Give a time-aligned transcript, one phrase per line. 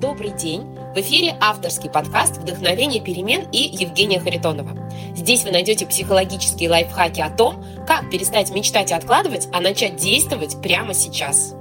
[0.00, 0.62] Добрый день!
[0.94, 4.70] В эфире авторский подкаст «Вдохновение перемен» и Евгения Харитонова.
[5.16, 10.62] Здесь вы найдете психологические лайфхаки о том, как перестать мечтать и откладывать, а начать действовать
[10.62, 11.56] прямо сейчас.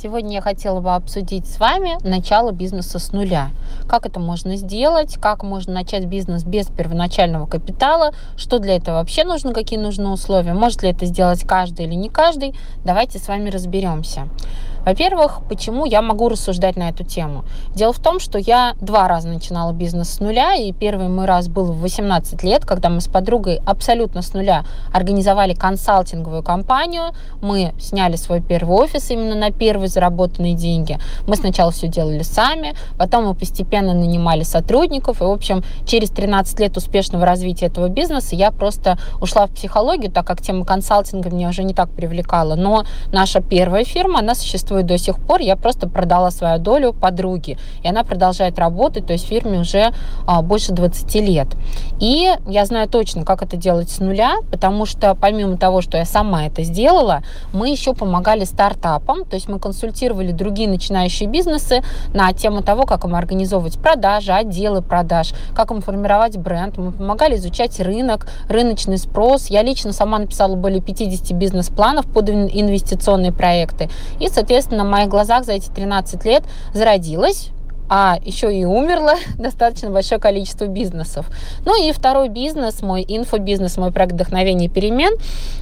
[0.00, 3.50] Сегодня я хотела бы обсудить с вами начало бизнеса с нуля.
[3.86, 9.24] Как это можно сделать, как можно начать бизнес без первоначального капитала, что для этого вообще
[9.24, 12.54] нужно, какие нужны условия, может ли это сделать каждый или не каждый.
[12.86, 14.28] Давайте с вами разберемся.
[14.84, 17.44] Во-первых, почему я могу рассуждать на эту тему?
[17.74, 21.48] Дело в том, что я два раза начинала бизнес с нуля, и первый мой раз
[21.48, 27.74] был в 18 лет, когда мы с подругой абсолютно с нуля организовали консалтинговую компанию, мы
[27.78, 30.98] сняли свой первый офис именно на первые заработанные деньги.
[31.26, 36.58] Мы сначала все делали сами, потом мы постепенно нанимали сотрудников, и, в общем, через 13
[36.60, 41.48] лет успешного развития этого бизнеса я просто ушла в психологию, так как тема консалтинга меня
[41.48, 42.54] уже не так привлекала.
[42.54, 45.40] Но наша первая фирма, она существует существует до сих пор.
[45.40, 49.92] Я просто продала свою долю подруге, и она продолжает работать, то есть фирме уже
[50.26, 51.48] а, больше 20 лет.
[52.00, 56.04] И я знаю точно, как это делать с нуля, потому что помимо того, что я
[56.04, 61.82] сама это сделала, мы еще помогали стартапам, то есть мы консультировали другие начинающие бизнесы
[62.12, 66.76] на тему того, как им организовывать продажи, отделы продаж, как им формировать бренд.
[66.76, 69.46] Мы помогали изучать рынок, рыночный спрос.
[69.48, 73.88] Я лично сама написала более 50 бизнес-планов под инвестиционные проекты.
[74.20, 77.50] И, соответственно, естественно, на моих глазах за эти 13 лет зародилась
[77.90, 81.30] а еще и умерло достаточно большое количество бизнесов.
[81.64, 85.14] Ну и второй бизнес, мой инфобизнес, мой проект «Вдохновение перемен»,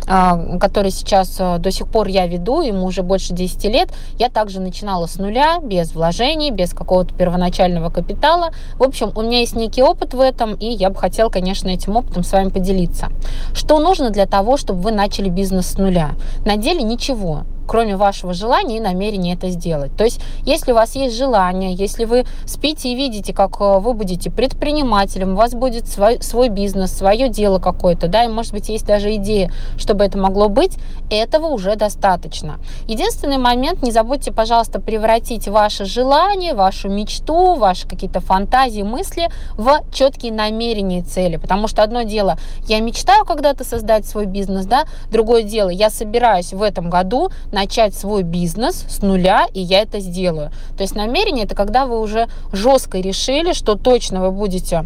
[0.08, 3.91] а, который сейчас а, до сих пор я веду, ему уже больше 10 лет.
[4.19, 8.50] Я также начинала с нуля, без вложений, без какого-то первоначального капитала.
[8.77, 11.97] В общем, у меня есть некий опыт в этом, и я бы хотела, конечно, этим
[11.97, 13.08] опытом с вами поделиться.
[13.55, 16.10] Что нужно для того, чтобы вы начали бизнес с нуля?
[16.44, 19.97] На деле ничего кроме вашего желания и намерения это сделать.
[19.97, 23.92] То есть, если у вас есть желание, если вы спите и видите, как э, вы
[23.95, 28.69] будете предпринимателем, у вас будет свой, свой бизнес, свое дело какое-то, да, и, может быть,
[28.69, 30.78] есть даже идея, чтобы это могло быть,
[31.10, 32.59] этого уже достаточно.
[32.87, 39.81] Единственный момент, не забудьте, пожалуйста, превратить ваше желание, вашу мечту, ваши какие-то фантазии, мысли в
[39.93, 42.38] четкие намерения и цели, потому что одно дело,
[42.69, 47.94] я мечтаю когда-то создать свой бизнес, да, другое дело, я собираюсь в этом году начать
[47.94, 50.50] свой бизнес с нуля, и я это сделаю.
[50.77, 54.84] То есть намерение– это когда вы уже жестко решили, что точно вы будете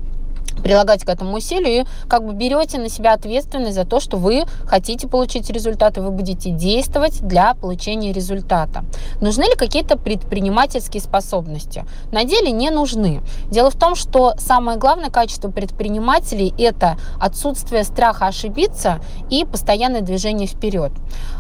[0.61, 4.45] прилагать к этому усилию и как бы берете на себя ответственность за то, что вы
[4.67, 8.85] хотите получить результаты, вы будете действовать для получения результата.
[9.21, 11.85] Нужны ли какие-то предпринимательские способности?
[12.13, 13.23] На деле не нужны.
[13.51, 19.01] Дело в том, что самое главное качество предпринимателей– это отсутствие страха ошибиться
[19.31, 20.93] и постоянное движение вперед.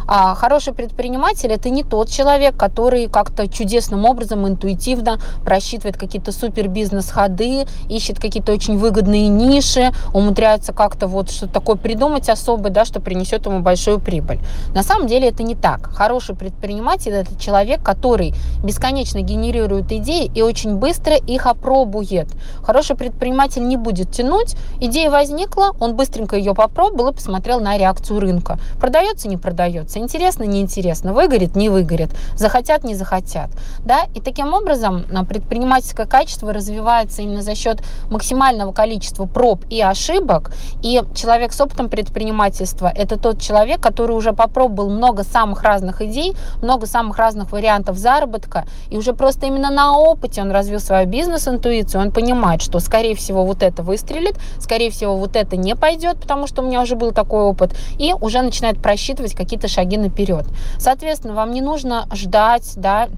[0.07, 6.69] А хороший предприниматель– это не тот человек, который как-то чудесным образом, интуитивно просчитывает какие-то супер
[6.69, 12.85] бизнес-ходы, ищет какие-то очень выгодные выгодные ниши, умудряются как-то вот что-то такое придумать особое, да,
[12.85, 14.39] что принесет ему большую прибыль.
[14.75, 15.93] На самом деле это не так.
[15.93, 22.29] Хороший предприниматель– это человек, который бесконечно генерирует идеи и очень быстро их опробует.
[22.63, 24.57] Хороший предприниматель не будет тянуть.
[24.81, 28.59] Идея возникла, он быстренько ее попробовал и посмотрел на реакцию рынка.
[28.81, 33.51] Продается, не продается, интересно, не интересно, выгорит, не выгорит, захотят, не захотят.
[33.85, 34.05] Да?
[34.15, 40.53] И таким образом предпринимательское качество развивается именно за счет максимального количества количество проб и ошибок,
[40.83, 46.35] и человек с опытом предпринимательства– это тот человек, который уже попробовал много самых разных идей,
[46.61, 52.01] много самых разных вариантов заработка, и уже просто именно на опыте он развил свою бизнес-интуицию,
[52.01, 56.49] он понимает, что, скорее всего, вот это выстрелит, скорее всего, вот это не пойдет, потому
[56.49, 60.47] что у меня уже был такой опыт, и уже начинает просчитывать какие-то шаги наперед.
[60.79, 63.09] Соответственно, вам не нужно ждать, да,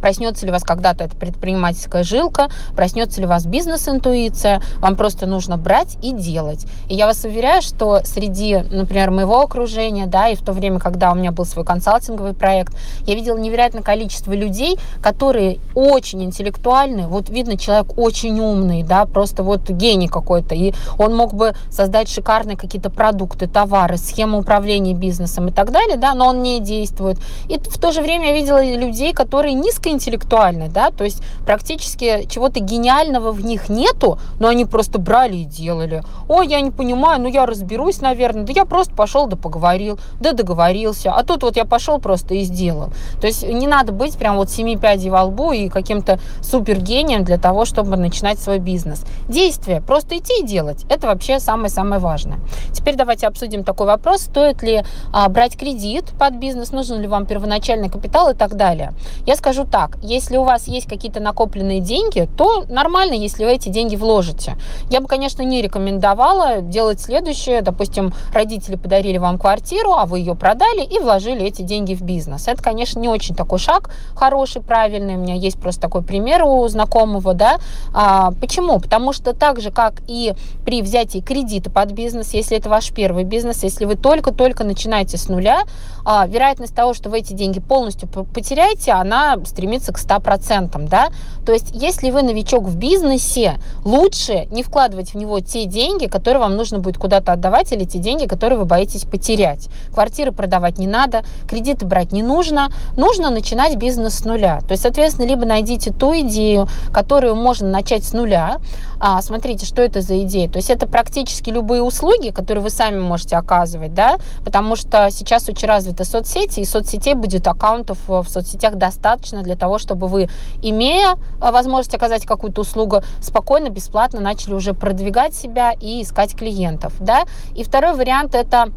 [0.00, 5.26] проснется ли у вас когда-то эта предпринимательская жилка, проснется ли у вас бизнес-интуиция, вам просто
[5.26, 6.66] нужно брать и делать.
[6.88, 11.12] И я вас уверяю, что среди, например, моего окружения, да, и в то время, когда
[11.12, 12.74] у меня был свой консалтинговый проект,
[13.06, 19.42] я видела невероятное количество людей, которые очень интеллектуальны, вот видно, человек очень умный, да, просто
[19.42, 25.48] вот гений какой-то, и он мог бы создать шикарные какие-то продукты, товары, схемы управления бизнесом
[25.48, 27.18] и так далее, да, но он не действует.
[27.48, 32.26] И в то же время я видела людей, которые которые низкоинтеллектуальны, да, то есть практически
[32.28, 36.02] чего-то гениального в них нету, но они просто брали и делали.
[36.28, 40.32] Ой, я не понимаю, ну я разберусь, наверное, да я просто пошел да поговорил, да
[40.32, 42.90] договорился, а тут вот я пошел просто и сделал.
[43.20, 47.38] То есть не надо быть прям вот семи пядей во лбу и каким-то супергением для
[47.38, 49.04] того, чтобы начинать свой бизнес.
[49.28, 52.38] Действие, просто идти и делать, это вообще самое-самое важное.
[52.72, 54.82] Теперь давайте обсудим такой вопрос, стоит ли
[55.12, 58.92] а, брать кредит под бизнес, нужен ли вам первоначальный капитал и так далее.
[59.24, 63.68] Я Скажу так, если у вас есть какие-то накопленные деньги, то нормально, если вы эти
[63.68, 64.56] деньги вложите.
[64.90, 67.60] Я бы, конечно, не рекомендовала делать следующее.
[67.60, 72.48] Допустим, родители подарили вам квартиру, а вы ее продали и вложили эти деньги в бизнес.
[72.48, 75.16] Это, конечно, не очень такой шаг хороший, правильный.
[75.16, 77.58] У меня есть просто такой пример у знакомого, да.
[77.94, 78.80] А, почему?
[78.80, 80.32] Потому что так же, как и
[80.64, 85.28] при взятии кредита под бизнес, если это ваш первый бизнес, если вы только-только начинаете с
[85.28, 85.64] нуля,
[86.04, 91.08] а, вероятность того, что вы эти деньги полностью потеряете, она стремится к 100%, да.
[91.44, 96.40] То есть, если вы новичок в бизнесе, лучше не вкладывать в него те деньги, которые
[96.40, 99.68] вам нужно будет куда-то отдавать, или те деньги, которые вы боитесь потерять.
[99.92, 104.60] Квартиры продавать не надо, кредиты брать не нужно, нужно начинать бизнес с нуля.
[104.60, 108.58] То есть, соответственно, либо найдите ту идею, которую можно начать с нуля.
[108.98, 110.48] А, смотрите, что это за идея.
[110.48, 115.48] То есть это практически любые услуги, которые вы сами можете оказывать, да, потому что сейчас
[115.48, 118.76] очень развиты соцсети, и соцсетей будет аккаунтов в соцсетях
[119.16, 120.28] достаточно для того, чтобы вы,
[120.62, 126.92] имея а, возможность оказать какую-то услугу, спокойно, бесплатно начали уже продвигать себя и искать клиентов,
[127.00, 127.24] да.
[127.54, 128.68] И второй вариант это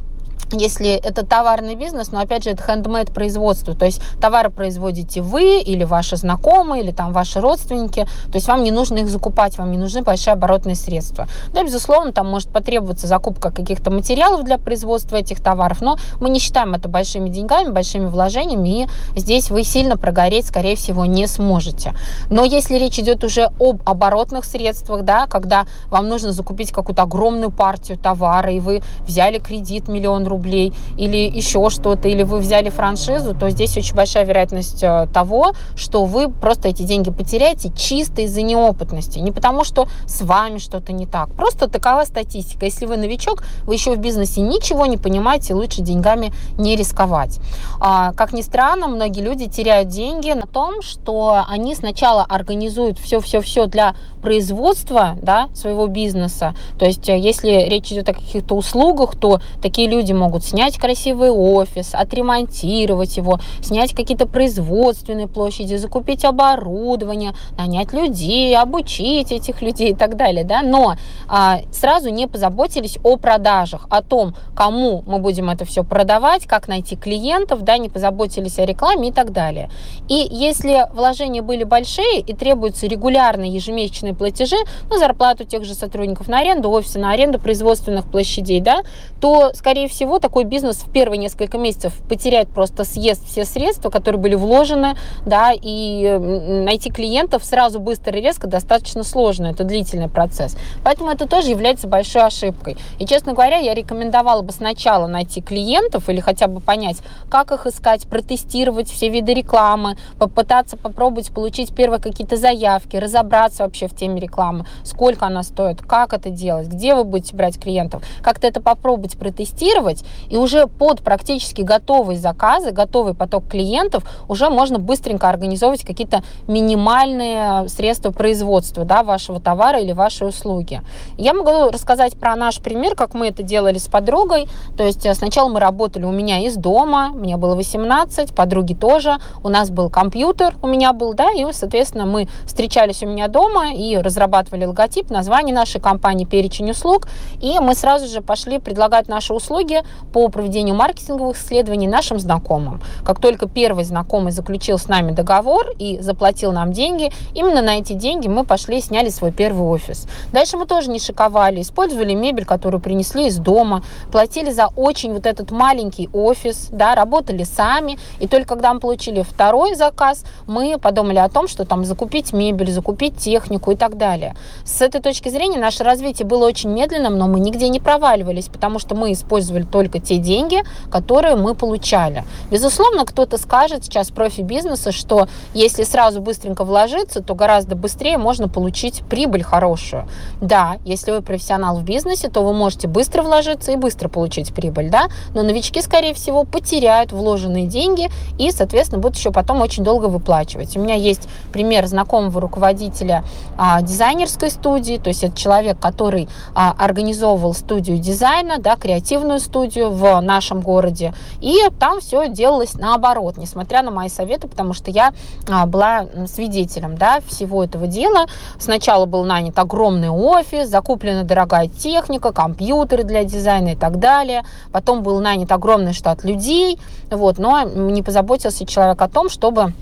[0.51, 5.59] если это товарный бизнес, но опять же это хендмейд производство, то есть товары производите вы
[5.61, 9.71] или ваши знакомые, или там ваши родственники, то есть вам не нужно их закупать, вам
[9.71, 11.27] не нужны большие оборотные средства.
[11.53, 16.39] Да, безусловно, там может потребоваться закупка каких-то материалов для производства этих товаров, но мы не
[16.39, 21.93] считаем это большими деньгами, большими вложениями, и здесь вы сильно прогореть, скорее всего, не сможете.
[22.29, 27.51] Но если речь идет уже об оборотных средствах, да, когда вам нужно закупить какую-то огромную
[27.51, 33.35] партию товара, и вы взяли кредит миллион рублей, или еще что-то, или вы взяли франшизу,
[33.35, 38.41] то здесь очень большая вероятность э, того, что вы просто эти деньги потеряете чисто из-за
[38.41, 39.19] неопытности.
[39.19, 41.33] Не потому, что с вами что-то не так.
[41.33, 42.65] Просто такова статистика.
[42.65, 47.39] Если вы новичок, вы еще в бизнесе ничего не понимаете, лучше деньгами не рисковать.
[47.79, 53.65] А, как ни странно, многие люди теряют деньги на том, что они сначала организуют все-все-все
[53.65, 56.53] для производства да, своего бизнеса.
[56.77, 61.31] То есть, э, если речь идет о каких-то услугах, то такие люди могут снять красивый
[61.31, 69.95] офис, отремонтировать его, снять какие-то производственные площади, закупить оборудование, нанять людей, обучить этих людей и
[69.95, 70.43] так далее.
[70.43, 70.61] Да?
[70.61, 70.95] Но
[71.27, 76.67] а, сразу не позаботились о продажах, о том, кому мы будем это все продавать, как
[76.67, 79.69] найти клиентов, да, не позаботились о рекламе и так далее.
[80.07, 84.57] И если вложения были большие и требуются регулярные ежемесячные платежи,
[84.89, 88.81] на зарплату тех же сотрудников, на аренду офиса, на аренду производственных площадей, да,
[89.21, 93.91] то, скорее всего, всего такой бизнес в первые несколько месяцев потеряет просто съест все средства,
[93.91, 100.09] которые были вложены, да, и найти клиентов сразу быстро и резко достаточно сложно, это длительный
[100.09, 100.57] процесс.
[100.83, 102.75] Поэтому это тоже является большой ошибкой.
[102.97, 106.97] И, честно говоря, я рекомендовала бы сначала найти клиентов или хотя бы понять,
[107.29, 113.87] как их искать, протестировать все виды рекламы, попытаться попробовать получить первые какие-то заявки, разобраться вообще
[113.87, 118.47] в теме рекламы, сколько она стоит, как это делать, где вы будете брать клиентов, как-то
[118.47, 120.29] это попробовать протестировать, делать.
[120.29, 127.67] И уже под практически готовые заказы, готовый поток клиентов уже можно быстренько организовывать какие-то минимальные
[127.69, 130.81] средства производства да, вашего товара или вашей услуги.
[131.17, 134.47] Я могу рассказать про наш пример, как мы это делали с подругой.
[134.77, 139.17] То есть э, сначала мы работали у меня из дома, мне было 18, подруги тоже,
[139.43, 143.73] у нас был компьютер, у меня был, да, и, соответственно, мы встречались у меня дома
[143.73, 147.07] и разрабатывали логотип, название нашей компании, перечень услуг,
[147.41, 152.81] и мы сразу же пошли предлагать наши услуги по проведению маркетинговых исследований нашим знакомым.
[153.05, 157.93] Как только первый знакомый заключил с нами договор и заплатил нам деньги, именно на эти
[157.93, 160.07] деньги мы пошли и сняли свой первый офис.
[160.31, 165.25] Дальше мы тоже не шиковали, использовали мебель, которую принесли из дома, платили за очень вот
[165.25, 167.97] этот маленький офис, да, работали сами.
[168.19, 172.71] И только когда мы получили второй заказ, мы подумали о том, что там закупить мебель,
[172.71, 174.35] закупить технику и так далее.
[174.65, 178.79] С этой точки зрения наше развитие было очень медленным, но мы нигде не проваливались, потому
[178.79, 182.23] что мы использовали только те деньги, которые мы получали.
[182.51, 188.47] Безусловно, кто-то скажет сейчас профи бизнеса, что если сразу быстренько вложиться, то гораздо быстрее можно
[188.47, 190.07] получить прибыль хорошую.
[190.41, 194.89] Да, если вы профессионал в бизнесе, то вы можете быстро вложиться и быстро получить прибыль,
[194.89, 200.05] да, но новички, скорее всего, потеряют вложенные деньги и, соответственно, будут еще потом очень долго
[200.05, 200.75] выплачивать.
[200.75, 203.23] У меня есть пример знакомого руководителя
[203.57, 209.58] а, дизайнерской студии, то есть это человек, который а, организовывал студию дизайна, да, креативную студию,
[209.59, 211.13] студию в нашем городе.
[211.41, 215.13] И там все делалось наоборот, несмотря на мои советы, потому что я
[215.49, 218.27] а, была свидетелем да, всего этого дела.
[218.57, 224.45] Сначала был нанят огромный офис, закуплена дорогая техника, компьютеры для дизайна и так далее.
[224.71, 226.79] Потом был нанят огромный штат людей,
[227.11, 229.73] вот, но не позаботился человек о том, чтобы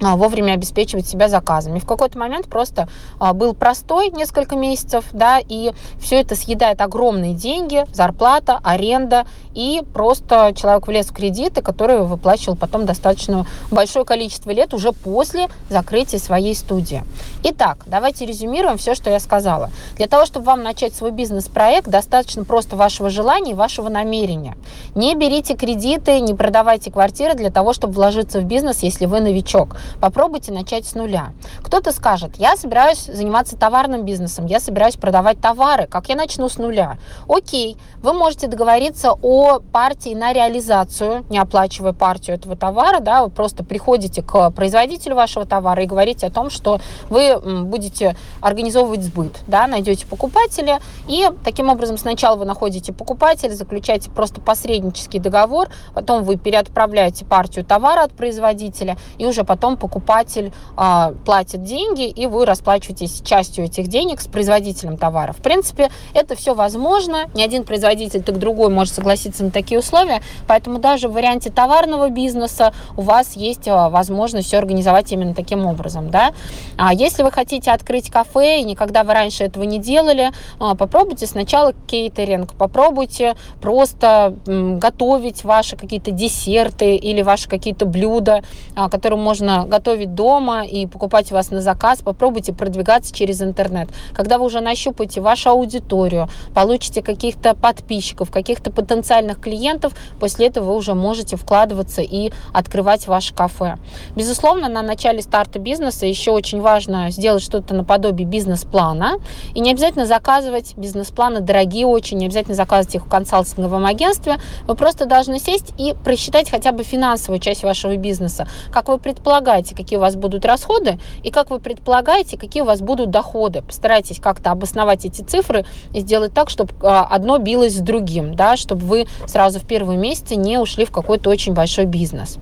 [0.00, 1.78] вовремя обеспечивать себя заказами.
[1.78, 7.34] В какой-то момент просто а, был простой несколько месяцев, да, и все это съедает огромные
[7.34, 14.50] деньги, зарплата, аренда, и просто человек влез в кредиты, которые выплачивал потом достаточно большое количество
[14.50, 17.04] лет уже после закрытия своей студии.
[17.44, 19.70] Итак, давайте резюмируем все, что я сказала.
[19.96, 24.56] Для того, чтобы вам начать свой бизнес-проект, достаточно просто вашего желания и вашего намерения.
[24.94, 29.76] Не берите кредиты, не продавайте квартиры для того, чтобы вложиться в бизнес, если вы новичок.
[30.00, 31.32] Попробуйте начать с нуля.
[31.62, 36.58] Кто-то скажет, я собираюсь заниматься товарным бизнесом, я собираюсь продавать товары, как я начну с
[36.58, 36.98] нуля?
[37.28, 43.30] Окей, вы можете договориться о партии на реализацию, не оплачивая партию этого товара, да, вы
[43.30, 49.38] просто приходите к производителю вашего товара и говорите о том, что вы будете организовывать сбыт,
[49.46, 56.24] да, найдете покупателя, и таким образом сначала вы находите покупателя, заключаете просто посреднический договор, потом
[56.24, 62.44] вы переотправляете партию товара от производителя, и уже потом покупатель а, платит деньги, и вы
[62.44, 65.32] расплачиваетесь частью этих денег с производителем товара.
[65.32, 67.30] В принципе, это все возможно.
[67.34, 70.22] Ни один производитель, так другой может согласиться на такие условия.
[70.46, 75.66] Поэтому даже в варианте товарного бизнеса у вас есть а, возможность все организовать именно таким
[75.66, 76.10] образом.
[76.10, 76.32] Да?
[76.76, 81.26] А если вы хотите открыть кафе, и никогда вы раньше этого не делали, а, попробуйте
[81.26, 88.42] сначала кейтеринг, попробуйте просто готовить ваши какие-то десерты или ваши какие-то блюда,
[88.74, 93.88] а, которые можно готовить дома и покупать у вас на заказ, попробуйте продвигаться через интернет.
[94.12, 100.76] Когда вы уже нащупаете вашу аудиторию, получите каких-то подписчиков, каких-то потенциальных клиентов, после этого вы
[100.76, 103.76] уже можете вкладываться и открывать ваше кафе.
[104.14, 109.14] Безусловно, на начале старта бизнеса еще очень важно сделать что-то наподобие бизнес-плана.
[109.54, 114.38] И не обязательно заказывать бизнес-планы дорогие очень, не обязательно заказывать их в консалтинговом агентстве.
[114.66, 118.48] Вы просто должны сесть и просчитать хотя бы финансовую часть вашего бизнеса.
[118.72, 122.66] Как вы предполагаете, предполагаете, какие у вас будут расходы, и как вы предполагаете, какие у
[122.66, 123.62] вас будут доходы.
[123.62, 128.56] Постарайтесь как-то обосновать эти цифры и сделать так, чтобы а, одно билось с другим, да,
[128.56, 132.38] чтобы вы сразу в первые месяцы не ушли в какой-то очень большой бизнес.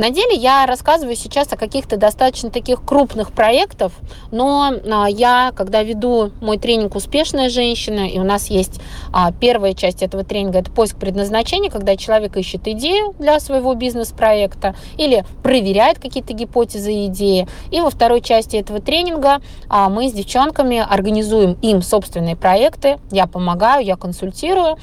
[0.00, 3.92] На деле я рассказываю сейчас о каких-то достаточно таких крупных проектах,
[4.30, 8.80] но а, я, когда веду мой тренинг «Успешная женщина», и у нас есть
[9.12, 14.74] а, первая часть этого тренинга– это поиск предназначения, когда человек ищет идею для своего бизнес-проекта
[14.96, 17.46] или проверяет какие-то гипотезы и идеи.
[17.70, 22.98] И во второй части этого тренинга а, мы с девчонками организуем им собственные проекты.
[23.10, 24.78] Я помогаю, я консультирую.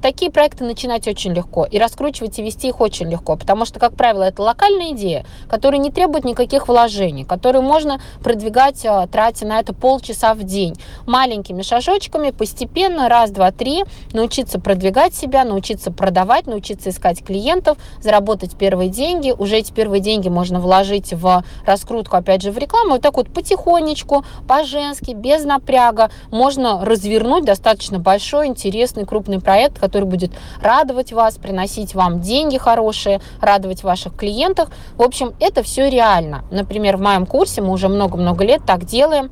[0.00, 3.94] Такие проекты начинать очень легко, и раскручивать и вести их очень легко, потому что, как
[3.94, 9.46] правило, правило, это локальная идея, которая не требует никаких вложений, которую можно продвигать, э, тратя
[9.46, 10.74] на это полчаса в день.
[11.06, 18.56] Маленькими шажочками, постепенно, раз, два, три, научиться продвигать себя, научиться продавать, научиться искать клиентов, заработать
[18.56, 19.34] первые деньги.
[19.36, 22.92] Уже эти первые деньги можно вложить в раскрутку, опять же, в рекламу.
[22.92, 30.04] Вот так вот потихонечку, по-женски, без напряга можно развернуть достаточно большой, интересный, крупный проект, который
[30.04, 30.30] будет
[30.62, 34.70] радовать вас, приносить вам деньги хорошие, радовать ваш ваших клиентах.
[34.96, 36.44] В общем, это все реально.
[36.50, 39.30] Например, в моем курсе мы уже много-много лет так делаем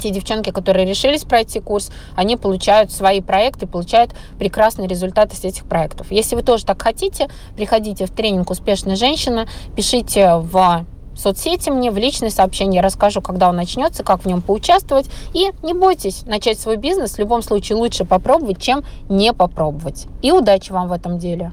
[0.00, 5.66] те девчонки, которые решились пройти курс, они получают свои проекты, получают прекрасные результаты с этих
[5.66, 6.10] проектов.
[6.10, 11.98] Если вы тоже так хотите, приходите в тренинг «Успешная женщина», пишите в соцсети мне, в
[11.98, 15.10] личные сообщения, я расскажу, когда он начнется, как в нем поучаствовать.
[15.34, 17.16] И не бойтесь начать свой бизнес.
[17.16, 20.06] В любом случае лучше попробовать, чем не попробовать.
[20.22, 21.52] И удачи вам в этом деле!